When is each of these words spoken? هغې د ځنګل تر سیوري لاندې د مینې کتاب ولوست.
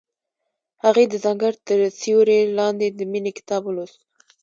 هغې 0.83 1.05
د 1.09 1.13
ځنګل 1.23 1.53
تر 1.67 1.79
سیوري 1.99 2.39
لاندې 2.57 2.87
د 2.91 2.99
مینې 3.11 3.31
کتاب 3.39 3.61
ولوست. 3.65 3.99